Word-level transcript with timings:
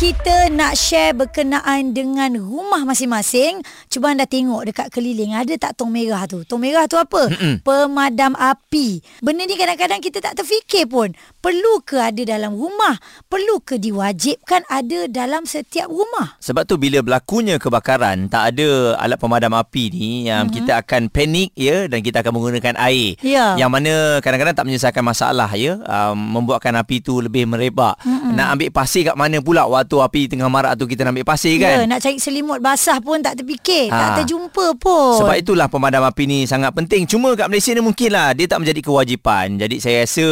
Kita 0.00 0.48
nak 0.48 0.80
share 0.80 1.12
berkenaan 1.12 1.92
dengan 1.92 2.32
rumah 2.40 2.88
masing-masing. 2.88 3.60
Cuba 3.92 4.16
anda 4.16 4.24
tengok 4.24 4.72
dekat 4.72 4.88
keliling 4.88 5.36
ada 5.36 5.52
tak 5.60 5.76
tong 5.76 5.92
merah 5.92 6.24
tu? 6.24 6.40
Tong 6.48 6.56
merah 6.56 6.88
tu 6.88 6.96
apa? 6.96 7.28
Mm-mm. 7.28 7.60
Pemadam 7.60 8.32
api. 8.32 9.04
Benda 9.20 9.44
ni 9.44 9.60
kadang-kadang 9.60 10.00
kita 10.00 10.24
tak 10.24 10.40
terfikir 10.40 10.88
pun. 10.88 11.12
Perlu 11.44 11.84
ke 11.84 12.00
ada 12.00 12.16
dalam 12.24 12.56
rumah? 12.56 12.96
Perlu 13.28 13.60
ke 13.60 13.76
diwajibkan 13.76 14.64
ada 14.72 15.04
dalam 15.04 15.44
setiap 15.44 15.92
rumah? 15.92 16.40
Sebab 16.40 16.64
tu 16.64 16.80
bila 16.80 17.04
berlakunya 17.04 17.60
kebakaran 17.60 18.32
tak 18.32 18.56
ada 18.56 18.96
alat 18.96 19.20
pemadam 19.20 19.52
api 19.52 19.92
ni 19.92 20.32
yang 20.32 20.48
mm-hmm. 20.48 20.64
kita 20.64 20.80
akan 20.80 21.12
panik 21.12 21.52
ya 21.52 21.92
dan 21.92 22.00
kita 22.00 22.24
akan 22.24 22.40
menggunakan 22.40 22.72
air. 22.88 23.20
Ya. 23.20 23.52
Yang 23.60 23.68
mana 23.68 23.92
kadang-kadang 24.24 24.56
tak 24.56 24.64
menyelesaikan 24.64 25.04
masalah 25.04 25.52
ya 25.60 25.76
um, 25.76 26.40
membuatkan 26.40 26.72
api 26.80 27.04
tu 27.04 27.20
lebih 27.20 27.44
merebak. 27.44 28.00
Mm-hmm. 28.00 28.32
Nak 28.32 28.46
ambil 28.56 28.70
pasir 28.72 29.04
kat 29.04 29.20
mana 29.20 29.44
pula 29.44 29.68
waktu 29.68 29.89
api 29.98 30.30
tengah 30.30 30.46
marak 30.46 30.78
tu 30.78 30.86
kita 30.86 31.02
nak 31.02 31.18
ambil 31.18 31.26
pasir 31.26 31.58
kan? 31.58 31.82
Ya, 31.82 31.90
nak 31.90 31.98
cari 31.98 32.22
selimut 32.22 32.62
basah 32.62 33.02
pun 33.02 33.18
tak 33.18 33.42
terfikir. 33.42 33.90
Ha. 33.90 33.98
Tak 33.98 34.08
terjumpa 34.22 34.78
pun. 34.78 35.18
Sebab 35.18 35.34
itulah 35.34 35.66
pemadam 35.66 36.06
api 36.06 36.30
ni 36.30 36.38
sangat 36.46 36.70
penting. 36.70 37.10
Cuma 37.10 37.34
kat 37.34 37.50
Malaysia 37.50 37.74
ni 37.74 37.82
mungkin 37.82 38.14
lah 38.14 38.30
dia 38.30 38.46
tak 38.46 38.62
menjadi 38.62 38.86
kewajipan. 38.86 39.58
Jadi 39.58 39.82
saya 39.82 40.06
rasa 40.06 40.26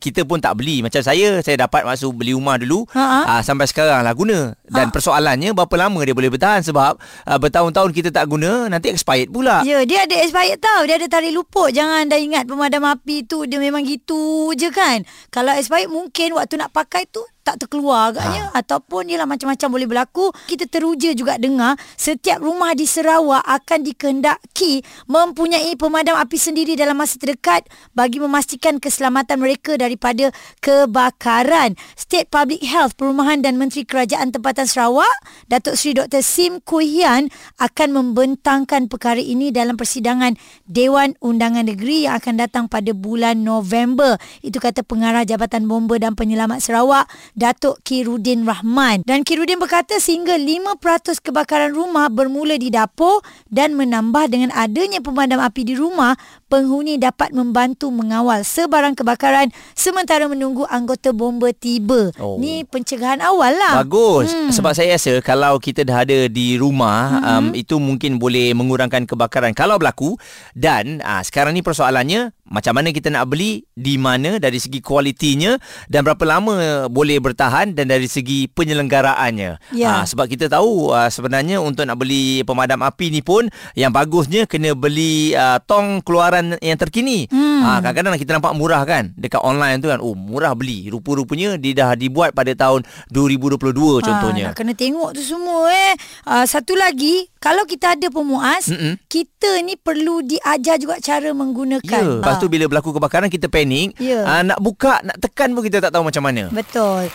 kita 0.00 0.24
pun 0.24 0.40
tak 0.40 0.56
beli. 0.56 0.80
Macam 0.80 1.04
saya, 1.04 1.44
saya 1.44 1.60
dapat 1.60 1.84
masuk 1.84 2.24
beli 2.24 2.32
rumah 2.32 2.56
dulu. 2.56 2.88
Ha-ha. 2.96 3.36
Uh, 3.36 3.42
sampai 3.44 3.68
sekarang 3.68 4.00
lah 4.00 4.14
guna. 4.16 4.56
Dan 4.64 4.88
Ha. 4.88 4.94
persoalannya 4.94 5.52
berapa 5.52 5.74
lama 5.76 6.00
dia 6.06 6.14
boleh 6.16 6.30
bertahan. 6.32 6.62
Sebab 6.64 6.96
uh, 7.26 7.38
bertahun-tahun 7.42 7.90
kita 7.92 8.08
tak 8.14 8.30
guna, 8.30 8.70
nanti 8.70 8.88
expired 8.88 9.28
pula. 9.28 9.60
Ya, 9.66 9.82
dia 9.82 10.06
ada 10.06 10.16
expired 10.22 10.62
tau. 10.62 10.86
Dia 10.86 10.96
ada 10.96 11.10
tarik 11.10 11.34
luput. 11.34 11.74
Jangan 11.74 12.06
anda 12.06 12.16
ingat 12.16 12.46
pemadam 12.46 12.86
api 12.86 13.26
tu 13.26 13.42
dia 13.44 13.58
memang 13.58 13.82
gitu 13.82 14.54
je 14.54 14.70
kan. 14.70 15.02
Kalau 15.34 15.50
expired 15.50 15.90
mungkin 15.90 16.38
waktu 16.38 16.60
nak 16.60 16.70
pakai 16.70 17.08
tu 17.08 17.24
tak 17.48 17.64
terkeluar 17.64 18.12
agaknya 18.12 18.52
ha. 18.52 18.60
ataupun 18.60 19.08
ialah 19.08 19.24
macam-macam 19.24 19.68
boleh 19.72 19.88
berlaku. 19.88 20.28
Kita 20.44 20.68
teruja 20.68 21.16
juga 21.16 21.40
dengar 21.40 21.80
setiap 21.96 22.44
rumah 22.44 22.76
di 22.76 22.84
Sarawak 22.84 23.40
akan 23.40 23.88
dikehendaki 23.88 24.84
mempunyai 25.08 25.72
pemadam 25.80 26.20
api 26.20 26.36
sendiri 26.36 26.76
dalam 26.76 27.00
masa 27.00 27.16
terdekat 27.16 27.64
bagi 27.96 28.20
memastikan 28.20 28.76
keselamatan 28.76 29.40
mereka 29.40 29.80
daripada 29.80 30.28
kebakaran. 30.60 31.72
State 31.96 32.28
Public 32.28 32.60
Health 32.68 33.00
Perumahan 33.00 33.40
dan 33.40 33.56
Menteri 33.56 33.88
Kerajaan 33.88 34.28
Tempatan 34.28 34.68
Sarawak, 34.68 35.16
Datuk 35.48 35.80
Seri 35.80 35.96
Dr. 35.96 36.20
Sim 36.20 36.60
Kuihian 36.60 37.32
akan 37.56 37.88
membentangkan 37.96 38.92
perkara 38.92 39.22
ini 39.22 39.48
dalam 39.48 39.80
persidangan 39.80 40.36
Dewan 40.68 41.16
Undangan 41.24 41.64
Negeri 41.64 42.04
yang 42.04 42.20
akan 42.20 42.34
datang 42.36 42.64
pada 42.68 42.92
bulan 42.92 43.40
November. 43.40 44.20
Itu 44.44 44.60
kata 44.60 44.84
pengarah 44.84 45.24
Jabatan 45.24 45.64
Bomba 45.64 45.96
dan 45.96 46.12
Penyelamat 46.18 46.60
Sarawak, 46.60 47.08
Datuk 47.38 47.78
Kirudin 47.86 48.42
Rahman. 48.42 49.06
Dan 49.06 49.22
Kirudin 49.22 49.62
berkata 49.62 50.02
sehingga 50.02 50.34
5% 50.34 51.22
kebakaran 51.22 51.70
rumah 51.70 52.10
bermula 52.10 52.58
di 52.58 52.74
dapur 52.74 53.22
dan 53.46 53.78
menambah 53.78 54.26
dengan 54.26 54.50
adanya 54.50 54.98
pemadam 54.98 55.38
api 55.38 55.62
di 55.62 55.78
rumah, 55.78 56.18
penghuni 56.48 56.96
dapat 56.96 57.30
membantu 57.36 57.92
mengawal 57.92 58.42
sebarang 58.42 58.96
kebakaran 58.96 59.52
sementara 59.76 60.26
menunggu 60.26 60.64
anggota 60.68 61.12
bomba 61.12 61.52
tiba. 61.52 62.10
Oh. 62.16 62.40
Ni 62.40 62.64
pencegahan 62.64 63.20
awal 63.20 63.54
lah. 63.54 63.84
Bagus 63.84 64.32
hmm. 64.32 64.50
Sebab 64.52 64.72
saya 64.72 64.94
rasa 64.96 65.20
Kalau 65.20 65.60
kita 65.60 65.84
dah 65.84 66.02
ada 66.02 66.26
di 66.26 66.56
rumah 66.60 67.20
hmm. 67.20 67.28
um, 67.28 67.46
Itu 67.54 67.76
mungkin 67.78 68.16
boleh 68.16 68.52
mengurangkan 68.56 69.04
kebakaran 69.04 69.52
Kalau 69.52 69.76
berlaku 69.76 70.14
Dan 70.54 71.04
uh, 71.04 71.22
sekarang 71.22 71.54
ni 71.54 71.62
persoalannya 71.62 72.32
Macam 72.48 72.78
mana 72.78 72.94
kita 72.94 73.12
nak 73.12 73.28
beli 73.28 73.66
Di 73.74 74.00
mana 74.00 74.40
Dari 74.40 74.58
segi 74.58 74.80
kualitinya 74.80 75.56
Dan 75.86 76.06
berapa 76.06 76.22
lama 76.24 76.86
boleh 76.88 77.18
bertahan 77.18 77.74
Dan 77.74 77.90
dari 77.90 78.06
segi 78.06 78.46
penyelenggaraannya 78.48 79.50
Ya. 79.74 80.02
Ah, 80.02 80.04
Sebab 80.06 80.30
kita 80.30 80.48
tahu 80.48 80.94
uh, 80.94 81.10
Sebenarnya 81.12 81.60
untuk 81.60 81.84
nak 81.84 82.00
beli 82.00 82.42
pemadam 82.46 82.80
api 82.84 83.12
ni 83.12 83.20
pun 83.20 83.50
Yang 83.74 83.92
bagusnya 83.94 84.42
Kena 84.48 84.72
beli 84.72 85.34
uh, 85.34 85.60
tong 85.64 86.00
keluaran 86.00 86.37
yang 86.58 86.76
terkini 86.76 87.26
Hmm. 87.28 87.60
Ah, 87.60 87.78
Kadang-kadang 87.80 88.16
kita 88.16 88.32
nampak 88.32 88.54
murah 88.54 88.82
kan 88.82 89.10
Dekat 89.14 89.40
online 89.40 89.78
tu 89.78 89.86
kan 89.86 89.98
Oh 89.98 90.14
murah 90.14 90.54
beli 90.54 90.86
Rupa-rupanya 90.86 91.54
Dia 91.54 91.74
dah 91.74 91.90
dibuat 91.92 92.30
pada 92.30 92.50
tahun 92.52 92.82
2022 93.08 93.58
contohnya 94.00 94.44
Ha, 94.44 94.50
nak 94.50 94.56
kena 94.56 94.72
tengok 94.72 95.10
tu 95.12 95.22
semua 95.22 95.66
eh. 95.68 95.92
Uh, 96.22 96.44
satu 96.44 96.72
lagi, 96.72 97.26
kalau 97.36 97.64
kita 97.64 97.92
ada 97.92 98.06
pemuas, 98.08 98.68
Mm-mm. 98.68 98.94
kita 99.04 99.58
ni 99.60 99.74
perlu 99.74 100.22
diajar 100.22 100.76
juga 100.76 100.98
cara 100.98 101.30
menggunakan. 101.30 101.82
Ya, 101.82 102.18
lepas 102.18 102.36
tu 102.36 102.46
bila 102.46 102.66
berlaku 102.66 102.92
kebakaran 102.92 103.26
kita 103.26 103.46
panik, 103.46 103.98
Ya. 103.98 104.22
ah, 104.22 104.42
nak 104.42 104.58
buka, 104.58 105.02
nak 105.02 105.18
tekan 105.18 105.50
pun 105.50 105.62
kita 105.62 105.80
tak 105.80 105.90
tahu 105.90 106.04
macam 106.04 106.22
mana. 106.22 106.46
Betul. 106.48 107.10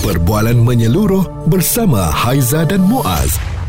Perbualan 0.00 0.56
menyeluruh 0.56 1.26
bersama 1.44 2.08
Haiza 2.08 2.64
dan 2.64 2.80
Muaz. 2.80 3.36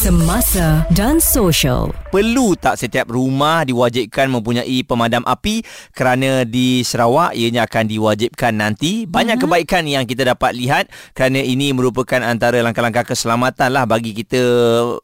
Semasa 0.00 0.88
dan 0.96 1.20
social. 1.20 1.92
Perlu 2.08 2.56
tak 2.56 2.80
setiap 2.80 3.12
rumah 3.12 3.68
diwajibkan 3.68 4.32
mempunyai 4.32 4.80
pemadam 4.80 5.20
api 5.28 5.60
kerana 5.92 6.48
di 6.48 6.80
Sarawak 6.80 7.36
ianya 7.36 7.68
akan 7.68 7.84
diwajibkan 7.84 8.56
nanti. 8.56 9.04
Banyak 9.04 9.36
mm-hmm. 9.36 9.44
kebaikan 9.44 9.84
yang 9.84 10.08
kita 10.08 10.24
dapat 10.32 10.56
lihat 10.56 10.88
kerana 11.12 11.44
ini 11.44 11.76
merupakan 11.76 12.16
antara 12.24 12.64
langkah-langkah 12.64 13.12
keselamatan 13.12 13.76
lah 13.76 13.84
bagi 13.84 14.16
kita 14.16 14.40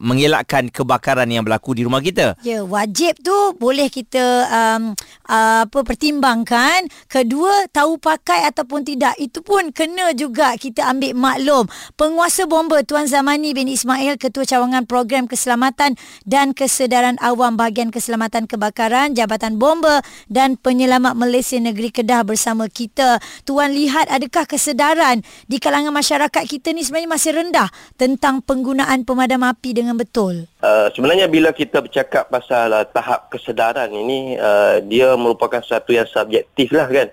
mengelakkan 0.01 0.73
kebakaran 0.73 1.29
yang 1.29 1.45
berlaku 1.45 1.77
di 1.77 1.85
rumah 1.85 2.01
kita. 2.01 2.33
Ya, 2.41 2.65
wajib 2.65 3.21
tu 3.21 3.53
boleh 3.61 3.93
kita 3.93 4.49
um, 4.49 4.97
uh, 5.29 5.69
apa 5.69 5.79
pertimbangkan. 5.85 6.89
Kedua, 7.05 7.69
tahu 7.69 8.01
pakai 8.01 8.49
ataupun 8.49 8.81
tidak. 8.81 9.13
Itu 9.21 9.45
pun 9.45 9.69
kena 9.69 10.17
juga 10.17 10.57
kita 10.57 10.89
ambil 10.89 11.13
maklum. 11.13 11.69
Penguasa 11.93 12.49
bomba 12.49 12.81
Tuan 12.81 13.05
Zamani 13.05 13.53
bin 13.53 13.69
Ismail, 13.69 14.17
Ketua 14.17 14.41
Cawangan 14.41 14.86
Program 14.87 15.27
Keselamatan 15.27 15.99
dan 16.23 16.55
Kesedaran 16.55 17.19
Awam 17.19 17.59
Bahagian 17.59 17.91
Keselamatan 17.91 18.47
Kebakaran, 18.47 19.11
Jabatan 19.11 19.59
Bomba 19.59 19.99
dan 20.31 20.55
Penyelamat 20.55 21.19
Malaysia 21.19 21.59
Negeri 21.59 21.91
Kedah 21.91 22.23
bersama 22.23 22.71
kita. 22.71 23.19
Tuan 23.43 23.75
lihat 23.75 24.07
adakah 24.07 24.47
kesedaran 24.47 25.21
di 25.45 25.59
kalangan 25.59 25.91
masyarakat 25.91 26.43
kita 26.47 26.71
ni 26.71 26.87
sebenarnya 26.87 27.11
masih 27.11 27.31
rendah 27.35 27.67
tentang 27.99 28.39
penggunaan 28.39 29.03
pemadam 29.03 29.43
api 29.43 29.75
dengan 29.75 29.99
betul? 29.99 30.47
Uh, 30.63 30.87
sebenarnya 30.95 31.27
bila 31.27 31.51
kita 31.51 31.83
bercakap 31.83 32.31
pasal 32.31 32.71
uh, 32.71 32.87
tahap 32.87 33.27
kesedaran 33.27 33.91
ini 33.91 34.39
uh, 34.39 34.79
dia 34.79 35.11
merupakan 35.19 35.59
satu 35.59 35.91
yang 35.91 36.07
subjektif 36.07 36.71
lah 36.71 36.87
kan. 36.87 37.11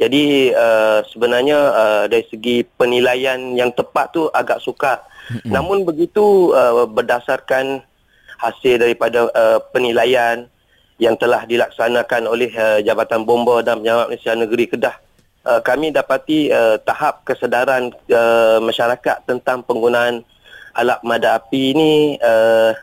Jadi 0.00 0.48
uh, 0.56 1.04
sebenarnya 1.12 1.58
uh, 1.60 2.04
dari 2.08 2.24
segi 2.32 2.64
penilaian 2.64 3.36
yang 3.52 3.68
tepat 3.74 4.16
tu 4.16 4.32
agak 4.32 4.62
sukar. 4.64 5.09
Mm-hmm. 5.30 5.50
Namun 5.54 5.78
begitu 5.86 6.50
uh, 6.50 6.90
berdasarkan 6.90 7.86
hasil 8.42 8.82
daripada 8.82 9.30
uh, 9.30 9.62
penilaian 9.70 10.50
yang 10.98 11.14
telah 11.14 11.46
dilaksanakan 11.46 12.26
oleh 12.26 12.50
uh, 12.58 12.82
Jabatan 12.82 13.22
Bomba 13.22 13.62
dan 13.62 13.80
Penyelamat 13.80 14.10
Malaysia 14.10 14.34
Negeri 14.34 14.66
Kedah 14.68 14.96
uh, 15.44 15.60
kami 15.60 15.92
dapati 15.94 16.52
uh, 16.52 16.76
tahap 16.82 17.24
kesedaran 17.24 17.92
uh, 18.12 18.58
masyarakat 18.60 19.24
tentang 19.24 19.64
penggunaan 19.64 20.24
alat 20.76 21.00
mada 21.02 21.40
api 21.40 21.74
ini 21.74 21.92
uh, 22.20 22.76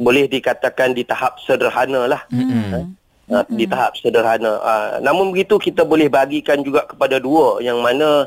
boleh 0.00 0.26
dikatakan 0.26 0.96
di 0.96 1.04
tahap 1.04 1.36
sederhana 1.44 2.08
lah. 2.08 2.22
Mm-hmm. 2.32 2.96
Uh, 3.30 3.46
di 3.54 3.62
tahap 3.62 3.94
sederhana. 3.94 4.58
Uh, 4.58 4.88
namun 5.06 5.30
begitu 5.30 5.54
kita 5.60 5.86
boleh 5.86 6.10
bagikan 6.10 6.66
juga 6.66 6.82
kepada 6.82 7.22
dua 7.22 7.62
yang 7.62 7.78
mana 7.78 8.26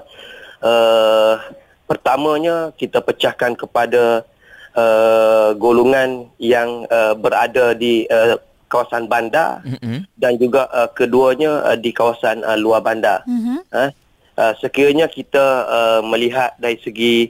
uh, 0.63 1.35
pertamanya 1.85 2.71
kita 2.75 3.03
pecahkan 3.03 3.55
kepada 3.59 4.23
uh, 4.77 5.51
golongan 5.57 6.31
yang 6.39 6.87
uh, 6.89 7.13
berada 7.17 7.75
di 7.75 8.07
uh, 8.09 8.39
kawasan 8.71 9.05
bandar 9.05 9.61
Mm-mm. 9.61 10.09
dan 10.17 10.33
juga 10.41 10.65
uh, 10.73 10.89
keduanya 10.89 11.61
uh, 11.61 11.77
di 11.77 11.93
kawasan 11.93 12.41
uh, 12.41 12.57
luar 12.57 12.81
bandar. 12.81 13.21
Mhm. 13.29 13.61
Uh, 13.69 13.89
uh, 14.37 14.53
sekiranya 14.57 15.05
kita 15.05 15.69
uh, 15.69 16.01
melihat 16.01 16.57
dari 16.57 16.81
segi 16.81 17.29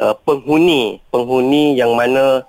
uh, 0.00 0.16
penghuni, 0.24 0.96
penghuni 1.12 1.76
yang 1.76 1.92
mana 1.92 2.46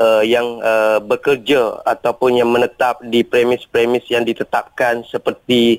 uh, 0.00 0.22
yang 0.26 0.58
uh, 0.60 0.98
bekerja 0.98 1.78
ataupun 1.86 2.42
yang 2.42 2.50
menetap 2.50 2.98
di 3.06 3.22
premis-premis 3.22 4.02
yang 4.10 4.26
ditetapkan 4.26 5.06
seperti 5.06 5.78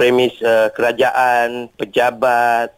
premis 0.00 0.34
uh, 0.42 0.72
kerajaan, 0.74 1.70
pejabat, 1.76 2.72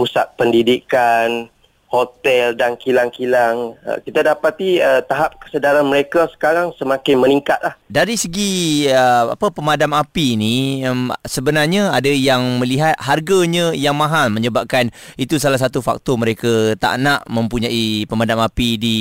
pusat 0.00 0.32
pendidikan, 0.40 1.52
hotel 1.90 2.54
dan 2.54 2.78
kilang-kilang. 2.78 3.74
Uh, 3.82 3.98
kita 4.00 4.22
dapati 4.22 4.78
uh, 4.78 5.02
tahap 5.04 5.36
kesedaran 5.42 5.82
mereka 5.84 6.30
sekarang 6.30 6.70
semakin 6.78 7.18
meningkat 7.18 7.58
lah. 7.60 7.74
Dari 7.90 8.14
segi 8.14 8.86
uh, 8.88 9.34
apa 9.34 9.50
pemadam 9.50 9.90
api 9.92 10.38
ni 10.38 10.86
um, 10.86 11.10
sebenarnya 11.26 11.90
ada 11.90 12.08
yang 12.08 12.62
melihat 12.62 12.94
harganya 12.96 13.74
yang 13.74 13.98
mahal 13.98 14.30
menyebabkan 14.30 14.94
itu 15.18 15.36
salah 15.42 15.58
satu 15.58 15.82
faktor 15.82 16.14
mereka 16.14 16.78
tak 16.78 16.96
nak 17.02 17.26
mempunyai 17.26 18.06
pemadam 18.06 18.38
api 18.38 18.78
di 18.78 18.96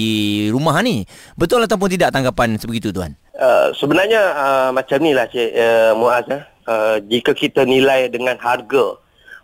rumah 0.49 0.81
ni. 0.81 1.05
Betul 1.37 1.63
ataupun 1.69 1.93
tidak 1.93 2.11
tanggapan 2.11 2.57
sebegitu 2.57 2.89
tuan? 2.89 3.13
Uh, 3.39 3.71
sebenarnya 3.77 4.35
uh, 4.35 4.69
macam 4.75 4.99
ni 4.99 5.15
lah 5.15 5.29
Cik 5.29 5.49
uh, 5.55 5.93
Muaz. 5.95 6.27
Uh, 6.69 7.01
jika 7.09 7.33
kita 7.33 7.65
nilai 7.65 8.13
dengan 8.13 8.37
harga, 8.37 8.93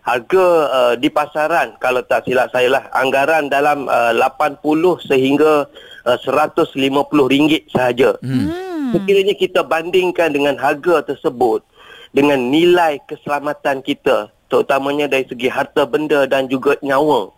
harga 0.05 0.45
uh, 0.69 0.93
di 0.93 1.09
pasaran 1.09 1.73
kalau 1.81 2.05
tak 2.05 2.29
silap 2.29 2.53
saya 2.53 2.77
lah 2.77 2.83
anggaran 2.93 3.49
dalam 3.49 3.89
uh, 3.89 4.13
80 4.13 4.61
sehingga 5.01 5.65
uh, 6.05 6.17
150 6.21 6.77
ringgit 7.25 7.65
sahaja. 7.73 8.13
Hmm. 8.21 8.93
Sekiranya 8.93 9.33
kita 9.33 9.65
bandingkan 9.65 10.29
dengan 10.29 10.61
harga 10.61 11.01
tersebut 11.09 11.65
dengan 12.13 12.37
nilai 12.37 13.01
keselamatan 13.09 13.81
kita 13.81 14.29
terutamanya 14.45 15.09
dari 15.09 15.25
segi 15.25 15.49
harta 15.49 15.89
benda 15.89 16.29
dan 16.29 16.45
juga 16.45 16.77
nyawa. 16.85 17.33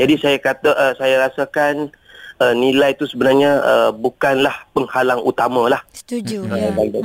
Jadi 0.00 0.16
saya 0.16 0.40
kata 0.40 0.72
uh, 0.72 0.92
saya 0.96 1.28
rasakan 1.28 1.92
uh, 2.40 2.56
nilai 2.56 2.96
itu 2.96 3.04
sebenarnya 3.04 3.60
uh, 3.60 3.90
bukanlah 3.92 4.56
penghalang 4.72 5.20
utama 5.20 5.68
lah. 5.68 5.84
Setuju. 5.92 6.48
Hmm. 6.48 6.56
Ya. 6.56 6.72
Baik, 6.72 6.90
baik. 6.96 7.04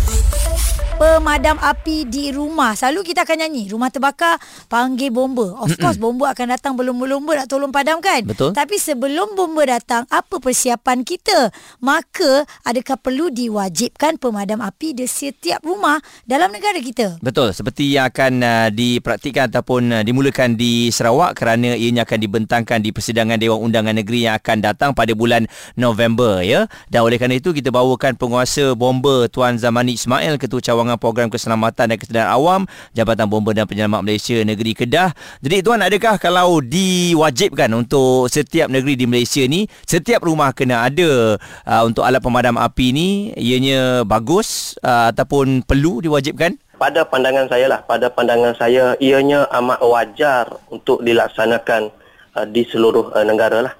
Pemadam 1.01 1.57
api 1.57 2.05
di 2.05 2.29
rumah. 2.29 2.77
Selalu 2.77 3.01
kita 3.01 3.25
akan 3.25 3.41
nyanyi. 3.41 3.73
Rumah 3.73 3.89
terbakar, 3.89 4.37
panggil 4.69 5.09
bomba. 5.09 5.57
Of 5.57 5.73
course, 5.81 5.97
bomba 5.97 6.29
akan 6.29 6.53
datang 6.53 6.77
belum-belum 6.77 7.25
nak 7.25 7.49
tolong 7.49 7.73
padamkan. 7.73 8.21
Betul. 8.21 8.53
Tapi 8.53 8.77
sebelum 8.77 9.33
bomba 9.33 9.65
datang, 9.65 10.05
apa 10.13 10.37
persiapan 10.37 11.01
kita? 11.01 11.49
Maka, 11.81 12.45
adakah 12.61 13.01
perlu 13.01 13.33
diwajibkan 13.33 14.21
pemadam 14.21 14.61
api 14.61 14.93
di 14.93 15.09
setiap 15.09 15.65
rumah 15.65 15.97
dalam 16.29 16.53
negara 16.53 16.77
kita? 16.77 17.17
Betul, 17.17 17.49
seperti 17.57 17.97
yang 17.97 18.05
akan 18.13 18.33
uh, 18.45 18.69
dipraktikkan 18.69 19.49
ataupun 19.49 19.81
uh, 19.89 20.03
dimulakan 20.05 20.53
di 20.53 20.93
Sarawak 20.93 21.33
kerana 21.33 21.73
ianya 21.73 22.05
akan 22.05 22.19
dibentangkan 22.21 22.77
di 22.77 22.93
persidangan 22.93 23.41
Dewan 23.41 23.57
Undangan 23.57 23.97
Negeri 23.97 24.29
yang 24.29 24.37
akan 24.37 24.61
datang 24.61 24.93
pada 24.93 25.17
bulan 25.17 25.49
November 25.73 26.45
ya. 26.45 26.69
Dan 26.93 27.09
oleh 27.09 27.17
kerana 27.17 27.41
itu 27.41 27.57
kita 27.57 27.73
bawakan 27.73 28.21
penguasa 28.21 28.77
bomba 28.77 29.25
Tuan 29.33 29.57
Zamani 29.57 29.97
Ismail 29.97 30.37
Ketua 30.37 30.61
Cawangan 30.61 30.90
Program 30.97 31.27
Keselamatan 31.27 31.91
dan 31.91 31.97
Kesedaran 31.99 32.31
Awam 32.31 32.61
Jabatan 32.95 33.27
Bomba 33.27 33.51
dan 33.51 33.67
Penyelamat 33.67 34.01
Malaysia 34.01 34.39
Negeri 34.41 34.73
Kedah. 34.73 35.13
Jadi 35.43 35.61
tuan 35.61 35.83
adakah 35.83 36.17
kalau 36.17 36.63
diwajibkan 36.63 37.69
untuk 37.75 38.31
setiap 38.31 38.71
negeri 38.71 38.97
di 38.97 39.05
Malaysia 39.05 39.43
ni 39.45 39.69
setiap 39.85 40.23
rumah 40.25 40.55
kena 40.55 40.87
ada 40.87 41.37
uh, 41.67 41.83
untuk 41.85 42.03
alat 42.07 42.23
pemadam 42.23 42.57
api 42.57 42.95
ni 42.95 43.07
ianya 43.37 44.07
bagus 44.07 44.79
uh, 44.81 45.13
ataupun 45.13 45.63
perlu 45.67 46.01
diwajibkan? 46.01 46.57
pada 46.81 47.05
pandangan 47.05 47.45
saya 47.45 47.69
lah, 47.69 47.85
pada 47.85 48.09
pandangan 48.09 48.57
saya 48.57 48.97
ianya 48.97 49.45
amat 49.53 49.85
wajar 49.85 50.49
untuk 50.73 51.05
dilaksanakan 51.05 51.93
uh, 52.33 52.45
di 52.49 52.65
seluruh 52.65 53.13
uh, 53.13 53.21
negara 53.21 53.69
lah. 53.69 53.73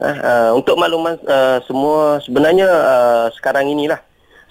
Uh, 0.00 0.16
uh, 0.16 0.50
untuk 0.56 0.80
makluman 0.80 1.20
uh, 1.28 1.60
semua 1.68 2.22
sebenarnya 2.24 2.70
uh, 2.70 3.26
sekarang 3.36 3.68
inilah 3.68 4.00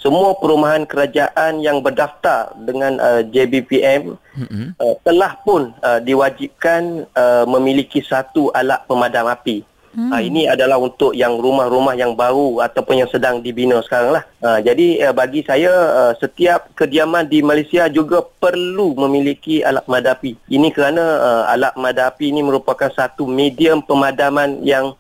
semua 0.07 0.39
perumahan 0.39 0.88
kerajaan 0.88 1.59
yang 1.59 1.83
berdaftar 1.83 2.56
dengan 2.63 2.95
uh, 2.95 3.19
JBPM 3.27 4.15
mm-hmm. 4.15 4.80
uh, 4.80 4.95
telah 5.04 5.36
pun 5.44 5.75
uh, 5.83 6.00
diwajibkan 6.00 7.04
uh, 7.12 7.44
memiliki 7.44 8.00
satu 8.00 8.48
alat 8.56 8.88
pemadam 8.88 9.27
api. 9.27 9.68
Hmm. 9.92 10.13
Uh, 10.13 10.21
ini 10.24 10.48
adalah 10.48 10.80
untuk 10.80 11.12
yang 11.12 11.36
rumah-rumah 11.42 11.98
yang 12.00 12.15
baru 12.15 12.63
ataupun 12.63 13.04
yang 13.04 13.09
sedang 13.12 13.44
dibina 13.44 13.83
sekarang 13.83 14.15
lah. 14.15 14.24
Uh, 14.39 14.63
jadi 14.63 15.09
uh, 15.09 15.13
bagi 15.18 15.44
saya 15.44 15.74
uh, 15.74 16.13
setiap 16.15 16.71
kediaman 16.77 17.27
di 17.27 17.44
Malaysia 17.44 17.92
juga 17.92 18.24
perlu 18.24 18.95
memiliki 18.95 19.59
alat 19.59 19.83
pemadam 19.83 20.15
api. 20.15 20.39
Ini 20.48 20.71
kerana 20.71 21.04
uh, 21.04 21.44
alat 21.51 21.75
pemadam 21.75 22.07
api 22.13 22.31
ini 22.31 22.45
merupakan 22.48 22.88
satu 22.95 23.27
medium 23.27 23.83
pemadaman 23.83 24.63
yang 24.63 24.95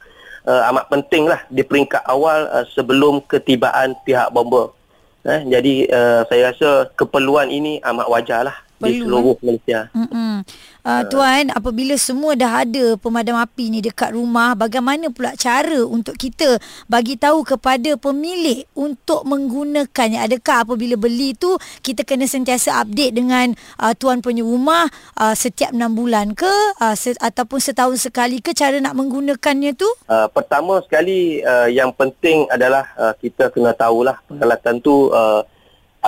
uh, 0.47 0.61
amat 0.73 0.87
penting 0.89 1.27
lah 1.27 1.43
di 1.51 1.61
peringkat 1.61 2.01
awal 2.07 2.47
uh, 2.49 2.65
sebelum 2.71 3.21
ketibaan 3.27 3.93
pihak 4.07 4.31
bomba. 4.35 4.76
Eh, 5.27 5.41
jadi 5.43 5.75
uh, 5.91 6.21
saya 6.31 6.55
rasa 6.55 6.87
keperluan 6.95 7.51
ini 7.51 7.83
amat 7.83 8.07
wajar 8.07 8.47
lah 8.47 8.55
Perlu, 8.79 8.87
di 8.87 8.91
seluruh 9.03 9.35
Malaysia. 9.43 9.79
Mm-mm. 9.91 10.16
Uh, 10.87 11.03
tuan, 11.07 11.51
apabila 11.51 11.95
semua 11.99 12.33
dah 12.33 12.63
ada 12.63 12.95
pemadam 12.99 13.37
api 13.37 13.71
ni 13.71 13.79
dekat 13.83 14.15
rumah, 14.15 14.55
bagaimana 14.55 15.11
pula 15.11 15.35
cara 15.35 15.83
untuk 15.83 16.15
kita 16.15 16.59
bagi 16.87 17.15
tahu 17.19 17.43
kepada 17.43 17.95
pemilik 17.99 18.63
untuk 18.73 19.23
menggunakannya? 19.27 20.23
Adakah 20.23 20.63
apabila 20.63 20.95
beli 20.95 21.35
tu 21.35 21.55
kita 21.83 22.07
kena 22.07 22.25
sentiasa 22.27 22.79
update 22.83 23.13
dengan 23.15 23.51
uh, 23.79 23.91
tuan 23.95 24.23
punya 24.23 24.43
rumah 24.43 24.87
uh, 25.19 25.35
setiap 25.35 25.75
6 25.75 25.79
bulan 25.91 26.31
ke 26.33 26.53
uh, 26.81 26.95
se- 26.95 27.19
ataupun 27.19 27.59
setahun 27.59 27.97
sekali 27.99 28.39
ke 28.39 28.55
cara 28.55 28.79
nak 28.79 28.95
menggunakannya 28.95 29.75
tu? 29.75 29.87
Uh, 30.07 30.27
pertama 30.31 30.79
sekali 30.83 31.43
uh, 31.43 31.67
yang 31.67 31.91
penting 31.91 32.47
adalah 32.47 32.87
uh, 32.95 33.13
kita 33.17 33.51
kena 33.51 33.75
tahulah 33.75 34.19
peralatan 34.27 34.79
tu 34.79 35.11
uh, 35.11 35.43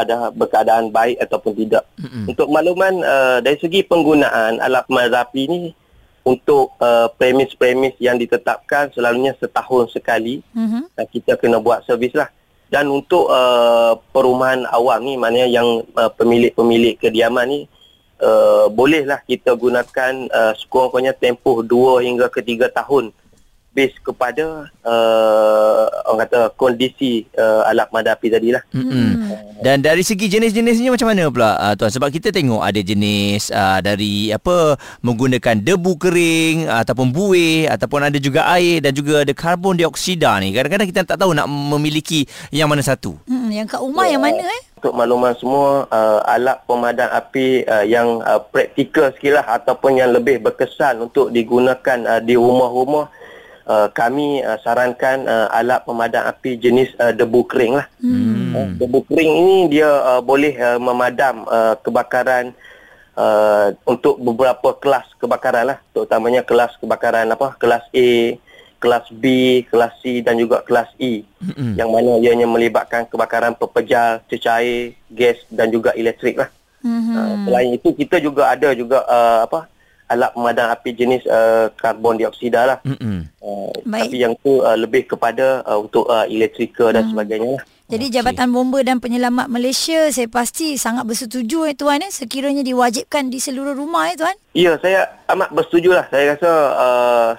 ada 0.06 0.31
berkeadaan 0.31 0.90
baik 0.90 1.19
ataupun 1.19 1.54
tidak. 1.56 1.84
Mm-hmm. 2.00 2.25
Untuk 2.31 2.48
makluman 2.48 2.94
uh, 3.04 3.38
dari 3.44 3.57
segi 3.60 3.84
penggunaan 3.84 4.63
alat 4.63 4.84
pemadam 4.88 5.19
api 5.19 5.42
ni 5.50 5.62
untuk 6.24 6.75
uh, 6.80 7.07
premis-premis 7.16 7.96
yang 7.98 8.19
ditetapkan 8.19 8.92
selalunya 8.94 9.34
setahun 9.40 9.92
sekali 9.92 10.42
Mm-hmm. 10.56 10.84
uh, 10.96 11.07
kita 11.10 11.36
kena 11.36 11.60
buat 11.60 11.84
servis 11.84 12.16
lah. 12.16 12.31
Dan 12.69 12.86
untuk 12.94 13.25
uh, 13.34 13.98
perumahan 14.13 14.62
awam 14.69 15.01
ni 15.01 15.18
maknanya 15.18 15.50
yang 15.50 15.81
uh, 15.98 16.12
pemilik-pemilik 16.13 17.01
kediaman 17.01 17.50
ni 17.50 17.60
uh, 18.22 18.69
bolehlah 18.69 19.25
kita 19.25 19.57
gunakan 19.57 20.13
uh, 20.30 20.54
sekurang-kurangnya 20.54 21.18
tempoh 21.18 21.66
2 21.66 22.06
hingga 22.06 22.30
ke 22.30 22.46
3 22.46 22.69
tahun 22.69 23.10
base 23.69 23.98
kepada 24.01 24.69
uh, 24.81 25.84
orang 26.10 26.25
kata 26.25 26.40
kondisi 26.57 27.30
uh, 27.38 27.69
alat 27.69 27.88
pemadam 27.90 28.13
api 28.18 28.28
tadilah. 28.30 28.63
Mm-mm. 28.74 29.49
Dan 29.59 29.83
dari 29.83 30.07
segi 30.07 30.31
jenis-jenisnya 30.31 30.88
macam 30.88 31.11
mana 31.11 31.27
pula 31.27 31.59
uh, 31.59 31.75
tuan 31.75 31.91
sebab 31.91 32.07
kita 32.15 32.31
tengok 32.31 32.63
ada 32.63 32.79
jenis 32.79 33.51
uh, 33.51 33.83
dari 33.83 34.31
apa 34.31 34.79
menggunakan 35.03 35.59
debu 35.59 36.00
kering 36.00 36.63
uh, 36.63 36.79
ataupun 36.79 37.11
buih 37.11 37.67
ataupun 37.67 38.07
ada 38.07 38.15
juga 38.23 38.47
air 38.56 38.79
dan 38.79 38.95
juga 38.95 39.27
ada 39.27 39.33
karbon 39.35 39.75
dioksida 39.75 40.39
ni. 40.39 40.56
Kadang-kadang 40.56 40.88
kita 40.88 41.03
tak 41.03 41.19
tahu 41.19 41.35
nak 41.35 41.51
memiliki 41.51 42.24
yang 42.55 42.72
mana 42.72 42.79
satu. 42.79 43.19
Hmm, 43.27 43.51
yang 43.51 43.67
kat 43.67 43.84
rumah 43.84 44.07
yang 44.07 44.24
mana 44.24 44.48
eh? 44.48 44.62
Untuk 44.79 44.95
makluman 44.95 45.36
semua 45.36 45.91
uh, 45.91 46.24
alat 46.24 46.63
pemadam 46.63 47.12
api 47.12 47.67
uh, 47.67 47.84
yang 47.84 48.24
uh, 48.24 48.39
praktikal 48.39 49.12
sikit 49.12 49.43
lah 49.43 49.60
ataupun 49.60 50.00
yang 50.00 50.15
lebih 50.15 50.39
berkesan 50.39 51.03
untuk 51.03 51.36
digunakan 51.36 52.00
uh, 52.07 52.24
di 52.24 52.39
rumah-rumah 52.39 53.12
uh, 53.69 53.88
kami 53.93 54.41
uh, 54.41 54.57
sarankan 54.65 55.29
uh, 55.29 55.48
alat 55.53 55.86
pemadam 55.86 56.25
api 56.25 56.57
jenis 56.57 56.89
uh, 56.98 57.13
debu 57.13 57.45
kering 57.45 57.77
lah. 57.77 57.86
Hmm. 58.01 58.28
Uh, 58.56 58.68
debu 58.77 59.00
kering 59.10 59.34
ini 59.34 59.58
dia 59.77 59.89
uh, 59.89 60.22
boleh 60.22 60.53
uh, 60.58 60.79
memadam 60.82 61.46
uh, 61.46 61.75
kebakaran 61.79 62.51
uh, 63.18 63.74
untuk 63.86 64.18
beberapa 64.18 64.75
kelas 64.77 65.06
kebakaran 65.22 65.75
lah. 65.75 65.77
Terutamanya 65.94 66.41
kelas 66.41 66.77
kebakaran 66.82 67.29
apa? 67.29 67.56
Kelas 67.62 67.86
A, 67.94 68.10
kelas 68.79 69.06
B, 69.12 69.25
kelas 69.68 69.94
C 70.00 70.24
dan 70.24 70.39
juga 70.39 70.63
kelas 70.63 70.89
E. 70.98 71.27
Hmm. 71.44 71.75
Yang 71.75 71.89
mana 71.91 72.12
ianya 72.24 72.48
melibatkan 72.48 73.06
kebakaran 73.12 73.53
pepejal, 73.60 74.24
cecair, 74.32 74.96
gas 75.12 75.38
dan 75.51 75.70
juga 75.70 75.91
elektrik 75.94 76.39
lah. 76.39 76.50
Mm-hmm. 76.79 77.15
Uh, 77.15 77.36
selain 77.44 77.70
itu 77.75 77.89
kita 77.91 78.24
juga 78.24 78.56
ada 78.56 78.72
juga 78.72 79.03
uh, 79.03 79.44
apa 79.44 79.68
alat 80.08 80.32
pemadam 80.32 80.72
api 80.72 80.89
jenis 80.96 81.27
uh, 81.27 81.68
karbon 81.75 82.15
dioksida 82.15 82.63
lah. 82.63 82.79
Mm-mm. 82.88 83.27
Uh, 83.44 83.70
Baik. 83.84 84.08
tapi 84.08 84.18
yang 84.24 84.34
tu 84.39 84.63
uh, 84.63 84.79
lebih 84.79 85.03
kepada 85.06 85.60
uh, 85.68 85.75
untuk 85.75 86.08
uh, 86.08 86.24
elektrika 86.25 86.96
dan 86.96 87.12
sebagainya 87.12 87.60
lah. 87.60 87.63
Jadi 87.89 88.13
Jabatan 88.13 88.53
Bomba 88.53 88.86
dan 88.86 89.01
Penyelamat 89.01 89.50
Malaysia 89.50 90.13
saya 90.13 90.29
pasti 90.29 90.77
sangat 90.77 91.10
bersetuju 91.10 91.65
eh 91.65 91.74
tuan 91.74 92.05
eh 92.05 92.13
sekiranya 92.13 92.62
diwajibkan 92.62 93.34
di 93.34 93.41
seluruh 93.41 93.74
rumah 93.74 94.13
eh 94.13 94.15
tuan. 94.15 94.38
Ya, 94.53 94.77
saya 94.77 95.10
amat 95.34 95.50
bersetuju 95.50 95.98
lah. 95.98 96.05
Saya 96.13 96.38
rasa 96.38 96.51
uh, 96.77 97.31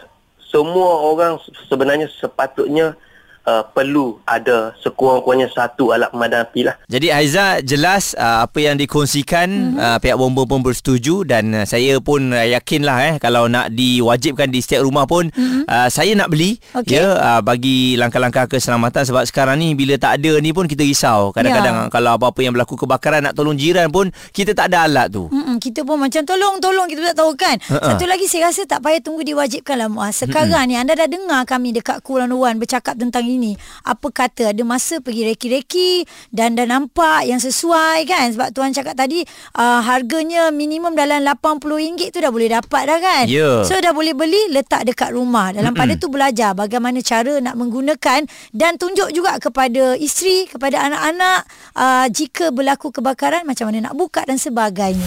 semua 0.42 1.06
orang 1.06 1.38
sebenarnya 1.70 2.10
sepatutnya 2.18 2.98
uh, 3.46 3.62
perlu 3.70 4.20
ada 4.26 4.74
sekurang-kurangnya 4.80 5.48
satu 5.52 5.92
alat 5.94 6.10
pemadam 6.12 6.44
api 6.44 6.60
lah. 6.66 6.74
Jadi 6.90 7.08
Haiza 7.12 7.60
jelas 7.64 8.12
uh, 8.16 8.44
apa 8.44 8.58
yang 8.60 8.76
dikongsikan 8.76 9.48
mm-hmm. 9.48 9.80
uh, 9.80 9.98
pihak 10.00 10.16
bomba 10.18 10.42
pun 10.44 10.60
bersetuju 10.64 11.24
dan 11.24 11.52
uh, 11.52 11.64
saya 11.64 11.96
pun 12.02 12.32
uh, 12.32 12.46
yakinlah 12.46 12.96
eh 13.06 13.14
kalau 13.22 13.46
nak 13.46 13.72
diwajibkan 13.72 14.50
di 14.50 14.60
setiap 14.60 14.84
rumah 14.84 15.04
pun 15.06 15.30
mm-hmm. 15.30 15.64
uh, 15.68 15.88
saya 15.88 16.12
nak 16.16 16.28
beli 16.32 16.60
okay. 16.74 17.00
ya 17.00 17.16
uh, 17.16 17.40
bagi 17.40 17.96
langkah-langkah 17.96 18.50
keselamatan 18.50 19.06
sebab 19.06 19.24
sekarang 19.28 19.60
ni 19.60 19.72
bila 19.76 19.96
tak 19.96 20.20
ada 20.20 20.40
ni 20.42 20.50
pun 20.50 20.66
kita 20.68 20.82
risau. 20.84 21.30
Kadang-kadang 21.30 21.88
yeah. 21.88 21.92
kalau 21.92 22.16
apa-apa 22.16 22.40
yang 22.42 22.52
berlaku 22.56 22.76
kebakaran 22.76 23.24
nak 23.24 23.34
tolong 23.36 23.56
jiran 23.56 23.88
pun 23.88 24.10
kita 24.34 24.52
tak 24.52 24.72
ada 24.72 24.88
alat 24.88 25.08
tu. 25.12 25.28
Mm-mm, 25.30 25.56
kita 25.62 25.86
pun 25.86 26.00
macam 26.00 26.22
tolong 26.24 26.58
tolong 26.58 26.86
kita 26.90 27.12
tak 27.12 27.16
tahu 27.22 27.32
kan. 27.38 27.56
Uh-uh. 27.68 27.94
Satu 27.94 28.04
lagi 28.08 28.26
saya 28.26 28.50
rasa 28.50 28.66
tak 28.66 28.82
payah 28.82 29.00
tunggu 29.00 29.22
diwajibkan 29.22 29.76
lah 29.78 29.88
Muaz. 29.88 30.20
Sekarang 30.20 30.50
Mm-mm. 30.50 30.68
ni 30.68 30.74
anda 30.76 30.92
dah 30.96 31.08
dengar 31.08 31.42
kami 31.46 31.72
dekat 31.76 32.02
Kuala 32.02 32.26
Luar 32.26 32.52
bercakap 32.58 32.98
tentang 32.98 33.29
ini. 33.38 33.52
Apa 33.86 34.10
kata 34.10 34.50
ada 34.50 34.62
masa 34.66 34.98
pergi 34.98 35.30
reki-reki 35.30 36.08
dan 36.34 36.58
dah 36.58 36.66
nampak 36.66 37.28
yang 37.28 37.38
sesuai 37.38 38.08
kan 38.08 38.32
sebab 38.34 38.48
tuan 38.50 38.74
cakap 38.74 38.98
tadi 38.98 39.22
uh, 39.54 39.80
harganya 39.84 40.50
minimum 40.50 40.96
dalam 40.98 41.22
RM80 41.22 42.10
tu 42.10 42.18
dah 42.18 42.32
boleh 42.32 42.48
dapat 42.50 42.82
dah 42.90 42.98
kan. 42.98 43.24
Yeah. 43.30 43.62
So 43.62 43.78
dah 43.78 43.94
boleh 43.94 44.12
beli 44.16 44.50
letak 44.50 44.88
dekat 44.88 45.14
rumah. 45.14 45.54
Dalam 45.54 45.72
pada 45.76 45.94
tu 45.94 46.10
belajar 46.10 46.52
bagaimana 46.56 46.98
cara 47.04 47.38
nak 47.38 47.54
menggunakan 47.54 48.26
dan 48.50 48.72
tunjuk 48.80 49.14
juga 49.14 49.38
kepada 49.38 49.94
isteri, 49.96 50.50
kepada 50.50 50.82
anak-anak 50.90 51.40
uh, 51.76 52.06
jika 52.10 52.50
berlaku 52.50 52.90
kebakaran 52.90 53.46
macam 53.46 53.70
mana 53.70 53.90
nak 53.90 53.94
buka 53.96 54.26
dan 54.26 54.36
sebagainya. 54.36 55.06